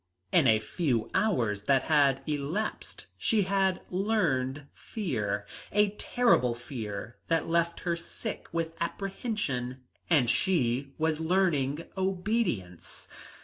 In 0.31 0.47
a 0.47 0.57
few 0.57 1.11
hours 1.13 1.65
that 1.65 1.83
had 1.83 2.23
elapsed 2.25 3.05
she 3.19 3.43
had 3.43 3.81
learned 3.91 4.65
fear, 4.73 5.45
a 5.71 5.89
terrible 5.91 6.55
fear 6.55 7.17
that 7.27 7.47
left 7.47 7.81
her 7.81 7.95
sick 7.95 8.47
with 8.51 8.73
apprehension, 8.81 9.83
and 10.09 10.27
she 10.27 10.91
was 10.97 11.19
learning 11.19 11.85
obedience. 11.95 13.07